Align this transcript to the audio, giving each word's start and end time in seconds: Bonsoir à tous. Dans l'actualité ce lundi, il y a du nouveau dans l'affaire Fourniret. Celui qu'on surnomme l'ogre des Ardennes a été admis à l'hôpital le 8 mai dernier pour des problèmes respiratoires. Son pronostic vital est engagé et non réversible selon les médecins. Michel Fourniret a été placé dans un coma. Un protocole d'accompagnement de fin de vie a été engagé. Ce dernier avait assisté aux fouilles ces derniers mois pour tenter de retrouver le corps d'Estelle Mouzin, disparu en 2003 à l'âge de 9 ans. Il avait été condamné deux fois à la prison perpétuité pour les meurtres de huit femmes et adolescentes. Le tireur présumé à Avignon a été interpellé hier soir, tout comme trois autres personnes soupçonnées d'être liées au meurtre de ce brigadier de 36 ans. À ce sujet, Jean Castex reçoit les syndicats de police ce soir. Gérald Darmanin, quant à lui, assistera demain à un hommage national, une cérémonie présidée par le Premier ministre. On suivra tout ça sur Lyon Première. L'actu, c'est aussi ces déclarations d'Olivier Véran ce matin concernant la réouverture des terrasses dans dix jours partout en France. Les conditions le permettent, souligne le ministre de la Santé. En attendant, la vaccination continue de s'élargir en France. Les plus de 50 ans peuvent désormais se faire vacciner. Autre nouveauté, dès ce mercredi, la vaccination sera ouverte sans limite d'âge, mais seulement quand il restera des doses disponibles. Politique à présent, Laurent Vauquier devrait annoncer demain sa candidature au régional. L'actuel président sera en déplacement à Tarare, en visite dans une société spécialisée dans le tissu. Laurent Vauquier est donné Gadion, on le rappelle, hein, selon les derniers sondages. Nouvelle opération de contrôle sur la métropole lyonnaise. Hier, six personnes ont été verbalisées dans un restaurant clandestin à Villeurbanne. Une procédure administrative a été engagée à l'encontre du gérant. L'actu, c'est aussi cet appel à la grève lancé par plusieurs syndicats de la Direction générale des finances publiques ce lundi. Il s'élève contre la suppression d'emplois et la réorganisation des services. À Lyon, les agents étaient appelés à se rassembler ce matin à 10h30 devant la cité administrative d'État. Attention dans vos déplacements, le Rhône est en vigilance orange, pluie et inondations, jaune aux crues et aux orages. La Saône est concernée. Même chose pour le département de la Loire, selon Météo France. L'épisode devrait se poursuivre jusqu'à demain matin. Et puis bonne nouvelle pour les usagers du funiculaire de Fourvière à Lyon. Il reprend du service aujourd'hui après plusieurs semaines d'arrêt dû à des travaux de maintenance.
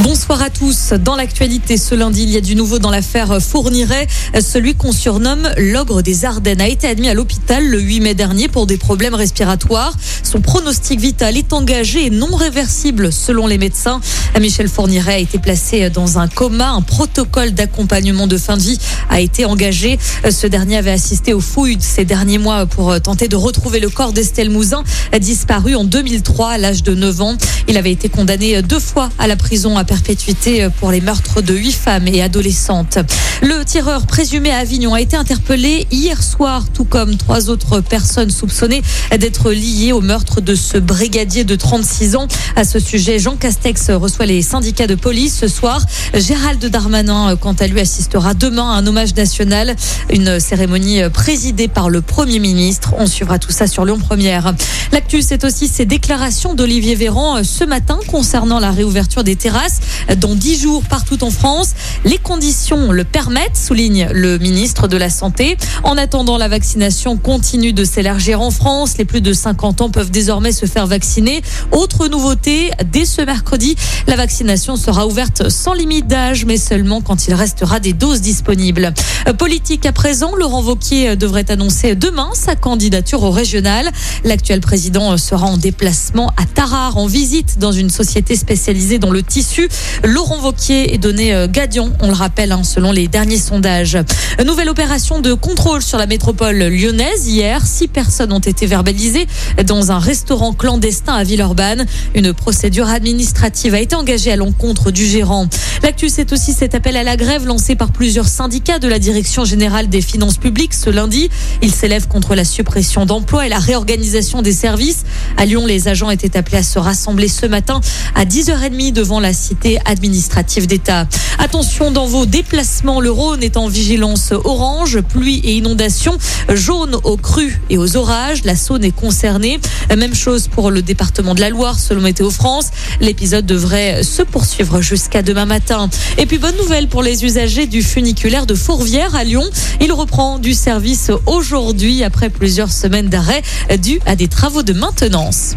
Bonsoir 0.00 0.40
à 0.40 0.48
tous. 0.48 0.94
Dans 0.94 1.16
l'actualité 1.16 1.76
ce 1.76 1.94
lundi, 1.94 2.22
il 2.22 2.30
y 2.30 2.38
a 2.38 2.40
du 2.40 2.56
nouveau 2.56 2.78
dans 2.78 2.90
l'affaire 2.90 3.42
Fourniret. 3.42 4.06
Celui 4.40 4.74
qu'on 4.74 4.90
surnomme 4.90 5.50
l'ogre 5.58 6.00
des 6.00 6.24
Ardennes 6.24 6.62
a 6.62 6.66
été 6.66 6.88
admis 6.88 7.10
à 7.10 7.14
l'hôpital 7.14 7.62
le 7.62 7.78
8 7.78 8.00
mai 8.00 8.14
dernier 8.14 8.48
pour 8.48 8.66
des 8.66 8.78
problèmes 8.78 9.14
respiratoires. 9.14 9.92
Son 10.22 10.40
pronostic 10.40 10.98
vital 10.98 11.36
est 11.36 11.52
engagé 11.52 12.06
et 12.06 12.10
non 12.10 12.34
réversible 12.34 13.12
selon 13.12 13.46
les 13.46 13.58
médecins. 13.58 14.00
Michel 14.40 14.68
Fourniret 14.68 15.12
a 15.12 15.18
été 15.18 15.38
placé 15.38 15.90
dans 15.90 16.18
un 16.18 16.26
coma. 16.26 16.70
Un 16.70 16.80
protocole 16.80 17.52
d'accompagnement 17.52 18.26
de 18.26 18.38
fin 18.38 18.56
de 18.56 18.62
vie 18.62 18.78
a 19.10 19.20
été 19.20 19.44
engagé. 19.44 19.98
Ce 20.28 20.46
dernier 20.46 20.78
avait 20.78 20.90
assisté 20.90 21.34
aux 21.34 21.40
fouilles 21.40 21.76
ces 21.80 22.06
derniers 22.06 22.38
mois 22.38 22.64
pour 22.64 22.98
tenter 23.02 23.28
de 23.28 23.36
retrouver 23.36 23.78
le 23.78 23.90
corps 23.90 24.14
d'Estelle 24.14 24.48
Mouzin, 24.48 24.84
disparu 25.20 25.74
en 25.74 25.84
2003 25.84 26.48
à 26.48 26.58
l'âge 26.58 26.82
de 26.82 26.94
9 26.94 27.20
ans. 27.20 27.36
Il 27.68 27.76
avait 27.76 27.92
été 27.92 28.08
condamné 28.08 28.62
deux 28.62 28.80
fois 28.80 29.10
à 29.18 29.26
la 29.26 29.36
prison 29.36 29.76
perpétuité 29.84 30.68
pour 30.80 30.90
les 30.90 31.00
meurtres 31.00 31.42
de 31.42 31.54
huit 31.54 31.72
femmes 31.72 32.08
et 32.08 32.22
adolescentes. 32.22 32.98
Le 33.42 33.64
tireur 33.64 34.06
présumé 34.06 34.50
à 34.50 34.58
Avignon 34.58 34.94
a 34.94 35.00
été 35.00 35.16
interpellé 35.16 35.86
hier 35.90 36.22
soir, 36.22 36.64
tout 36.72 36.84
comme 36.84 37.16
trois 37.16 37.50
autres 37.50 37.80
personnes 37.80 38.30
soupçonnées 38.30 38.82
d'être 39.18 39.50
liées 39.50 39.92
au 39.92 40.00
meurtre 40.00 40.40
de 40.40 40.54
ce 40.54 40.78
brigadier 40.78 41.44
de 41.44 41.56
36 41.56 42.16
ans. 42.16 42.28
À 42.56 42.64
ce 42.64 42.78
sujet, 42.78 43.18
Jean 43.18 43.36
Castex 43.36 43.90
reçoit 43.90 44.26
les 44.26 44.42
syndicats 44.42 44.86
de 44.86 44.94
police 44.94 45.36
ce 45.38 45.48
soir. 45.48 45.84
Gérald 46.14 46.64
Darmanin, 46.64 47.36
quant 47.36 47.54
à 47.54 47.66
lui, 47.66 47.80
assistera 47.80 48.34
demain 48.34 48.70
à 48.70 48.74
un 48.74 48.86
hommage 48.86 49.14
national, 49.14 49.74
une 50.10 50.38
cérémonie 50.38 51.00
présidée 51.12 51.68
par 51.68 51.90
le 51.90 52.00
Premier 52.00 52.38
ministre. 52.38 52.94
On 52.98 53.06
suivra 53.06 53.38
tout 53.38 53.52
ça 53.52 53.66
sur 53.66 53.84
Lyon 53.84 53.98
Première. 53.98 54.54
L'actu, 54.92 55.22
c'est 55.22 55.44
aussi 55.44 55.68
ces 55.68 55.86
déclarations 55.86 56.54
d'Olivier 56.54 56.94
Véran 56.94 57.42
ce 57.42 57.64
matin 57.64 57.98
concernant 58.06 58.60
la 58.60 58.70
réouverture 58.70 59.24
des 59.24 59.36
terrasses 59.36 59.71
dans 60.16 60.34
dix 60.34 60.60
jours 60.60 60.82
partout 60.84 61.22
en 61.24 61.30
France. 61.30 61.70
Les 62.04 62.18
conditions 62.18 62.92
le 62.92 63.04
permettent, 63.04 63.56
souligne 63.56 64.08
le 64.12 64.38
ministre 64.38 64.88
de 64.88 64.96
la 64.96 65.10
Santé. 65.10 65.56
En 65.84 65.96
attendant, 65.96 66.38
la 66.38 66.48
vaccination 66.48 67.16
continue 67.16 67.72
de 67.72 67.84
s'élargir 67.84 68.40
en 68.40 68.50
France. 68.50 68.98
Les 68.98 69.04
plus 69.04 69.20
de 69.20 69.32
50 69.32 69.80
ans 69.80 69.90
peuvent 69.90 70.10
désormais 70.10 70.52
se 70.52 70.66
faire 70.66 70.86
vacciner. 70.86 71.42
Autre 71.70 72.08
nouveauté, 72.08 72.70
dès 72.92 73.04
ce 73.04 73.22
mercredi, 73.22 73.76
la 74.06 74.16
vaccination 74.16 74.76
sera 74.76 75.06
ouverte 75.06 75.48
sans 75.48 75.74
limite 75.74 76.06
d'âge, 76.06 76.44
mais 76.44 76.56
seulement 76.56 77.00
quand 77.00 77.26
il 77.28 77.34
restera 77.34 77.80
des 77.80 77.92
doses 77.92 78.20
disponibles. 78.20 78.92
Politique 79.38 79.86
à 79.86 79.92
présent, 79.92 80.34
Laurent 80.36 80.62
Vauquier 80.62 81.16
devrait 81.16 81.50
annoncer 81.50 81.94
demain 81.94 82.30
sa 82.34 82.56
candidature 82.56 83.22
au 83.22 83.30
régional. 83.30 83.90
L'actuel 84.24 84.60
président 84.60 85.16
sera 85.16 85.46
en 85.46 85.56
déplacement 85.56 86.32
à 86.36 86.44
Tarare, 86.44 86.96
en 86.96 87.06
visite 87.06 87.58
dans 87.58 87.72
une 87.72 87.90
société 87.90 88.36
spécialisée 88.36 88.98
dans 88.98 89.10
le 89.10 89.22
tissu. 89.22 89.61
Laurent 90.04 90.38
Vauquier 90.38 90.94
est 90.94 90.98
donné 90.98 91.46
Gadion, 91.48 91.92
on 92.00 92.08
le 92.08 92.14
rappelle, 92.14 92.52
hein, 92.52 92.62
selon 92.64 92.92
les 92.92 93.08
derniers 93.08 93.38
sondages. 93.38 93.98
Nouvelle 94.44 94.68
opération 94.68 95.20
de 95.20 95.34
contrôle 95.34 95.82
sur 95.82 95.98
la 95.98 96.06
métropole 96.06 96.56
lyonnaise. 96.56 97.26
Hier, 97.26 97.64
six 97.64 97.88
personnes 97.88 98.32
ont 98.32 98.38
été 98.38 98.66
verbalisées 98.66 99.26
dans 99.64 99.92
un 99.92 99.98
restaurant 99.98 100.52
clandestin 100.52 101.14
à 101.14 101.24
Villeurbanne. 101.24 101.86
Une 102.14 102.32
procédure 102.32 102.88
administrative 102.88 103.74
a 103.74 103.80
été 103.80 103.94
engagée 103.94 104.32
à 104.32 104.36
l'encontre 104.36 104.90
du 104.90 105.06
gérant. 105.06 105.48
L'actu, 105.82 106.08
c'est 106.08 106.32
aussi 106.32 106.52
cet 106.52 106.74
appel 106.74 106.96
à 106.96 107.02
la 107.02 107.16
grève 107.16 107.46
lancé 107.46 107.74
par 107.74 107.92
plusieurs 107.92 108.28
syndicats 108.28 108.78
de 108.78 108.88
la 108.88 108.98
Direction 108.98 109.44
générale 109.44 109.88
des 109.88 110.00
finances 110.00 110.38
publiques 110.38 110.74
ce 110.74 110.90
lundi. 110.90 111.28
Il 111.60 111.72
s'élève 111.72 112.08
contre 112.08 112.34
la 112.34 112.44
suppression 112.44 113.06
d'emplois 113.06 113.46
et 113.46 113.48
la 113.48 113.58
réorganisation 113.58 114.42
des 114.42 114.52
services. 114.52 115.04
À 115.36 115.44
Lyon, 115.44 115.66
les 115.66 115.88
agents 115.88 116.10
étaient 116.10 116.36
appelés 116.36 116.58
à 116.58 116.62
se 116.62 116.78
rassembler 116.78 117.28
ce 117.28 117.46
matin 117.46 117.80
à 118.14 118.24
10h30 118.24 118.92
devant 118.92 119.20
la 119.20 119.32
cité 119.52 119.78
administrative 119.84 120.66
d'État. 120.66 121.06
Attention 121.38 121.90
dans 121.90 122.06
vos 122.06 122.24
déplacements, 122.24 123.02
le 123.02 123.10
Rhône 123.10 123.42
est 123.42 123.58
en 123.58 123.68
vigilance 123.68 124.32
orange, 124.32 125.00
pluie 125.02 125.42
et 125.44 125.56
inondations, 125.56 126.16
jaune 126.48 126.96
aux 127.04 127.18
crues 127.18 127.60
et 127.68 127.76
aux 127.76 127.98
orages. 127.98 128.44
La 128.44 128.56
Saône 128.56 128.82
est 128.82 128.96
concernée. 128.96 129.60
Même 129.94 130.14
chose 130.14 130.48
pour 130.48 130.70
le 130.70 130.80
département 130.80 131.34
de 131.34 131.40
la 131.40 131.50
Loire, 131.50 131.78
selon 131.78 132.00
Météo 132.00 132.30
France. 132.30 132.70
L'épisode 133.00 133.44
devrait 133.44 134.02
se 134.02 134.22
poursuivre 134.22 134.80
jusqu'à 134.80 135.20
demain 135.20 135.44
matin. 135.44 135.90
Et 136.16 136.24
puis 136.24 136.38
bonne 136.38 136.56
nouvelle 136.56 136.88
pour 136.88 137.02
les 137.02 137.22
usagers 137.26 137.66
du 137.66 137.82
funiculaire 137.82 138.46
de 138.46 138.54
Fourvière 138.54 139.14
à 139.14 139.22
Lyon. 139.22 139.44
Il 139.82 139.92
reprend 139.92 140.38
du 140.38 140.54
service 140.54 141.10
aujourd'hui 141.26 142.04
après 142.04 142.30
plusieurs 142.30 142.72
semaines 142.72 143.10
d'arrêt 143.10 143.42
dû 143.82 144.00
à 144.06 144.16
des 144.16 144.28
travaux 144.28 144.62
de 144.62 144.72
maintenance. 144.72 145.56